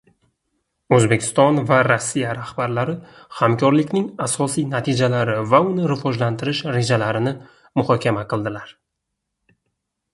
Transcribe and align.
O‘zbekiston 0.99 1.59
va 1.71 1.81
Rossiya 1.87 2.31
rahbarlari 2.37 2.95
hamkorlikning 3.41 4.07
asosiy 4.27 4.65
natijalari 4.73 5.35
va 5.53 5.63
uni 5.69 5.89
rivojlantirish 5.95 6.63
rejalarini 6.81 7.35
muhokama 7.83 8.29
qildilar 8.35 8.79